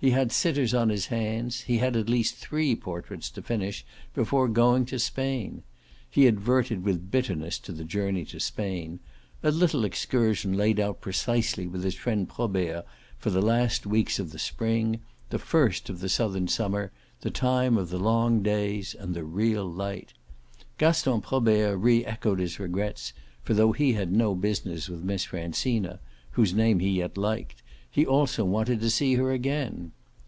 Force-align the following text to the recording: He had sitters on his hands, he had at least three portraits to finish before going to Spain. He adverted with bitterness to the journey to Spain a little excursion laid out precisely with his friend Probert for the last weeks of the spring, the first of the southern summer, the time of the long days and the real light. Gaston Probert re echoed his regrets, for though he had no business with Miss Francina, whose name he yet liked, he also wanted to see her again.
He 0.00 0.10
had 0.12 0.30
sitters 0.30 0.74
on 0.74 0.90
his 0.90 1.06
hands, 1.06 1.62
he 1.62 1.78
had 1.78 1.96
at 1.96 2.08
least 2.08 2.36
three 2.36 2.76
portraits 2.76 3.28
to 3.30 3.42
finish 3.42 3.84
before 4.14 4.46
going 4.46 4.86
to 4.86 4.98
Spain. 5.00 5.64
He 6.08 6.28
adverted 6.28 6.84
with 6.84 7.10
bitterness 7.10 7.58
to 7.58 7.72
the 7.72 7.82
journey 7.82 8.24
to 8.26 8.38
Spain 8.38 9.00
a 9.42 9.50
little 9.50 9.84
excursion 9.84 10.52
laid 10.52 10.78
out 10.78 11.00
precisely 11.00 11.66
with 11.66 11.82
his 11.82 11.96
friend 11.96 12.28
Probert 12.28 12.86
for 13.18 13.30
the 13.30 13.42
last 13.42 13.86
weeks 13.86 14.20
of 14.20 14.30
the 14.30 14.38
spring, 14.38 15.00
the 15.30 15.38
first 15.40 15.90
of 15.90 15.98
the 15.98 16.08
southern 16.08 16.46
summer, 16.46 16.92
the 17.22 17.30
time 17.32 17.76
of 17.76 17.90
the 17.90 17.98
long 17.98 18.40
days 18.40 18.94
and 18.94 19.14
the 19.14 19.24
real 19.24 19.68
light. 19.68 20.12
Gaston 20.78 21.22
Probert 21.22 21.76
re 21.76 22.04
echoed 22.06 22.38
his 22.38 22.60
regrets, 22.60 23.12
for 23.42 23.52
though 23.52 23.72
he 23.72 23.94
had 23.94 24.12
no 24.12 24.36
business 24.36 24.88
with 24.88 25.02
Miss 25.02 25.24
Francina, 25.26 25.98
whose 26.30 26.54
name 26.54 26.78
he 26.78 26.88
yet 26.90 27.18
liked, 27.18 27.64
he 27.90 28.04
also 28.04 28.44
wanted 28.44 28.78
to 28.80 28.90
see 28.90 29.14
her 29.14 29.32
again. 29.32 29.90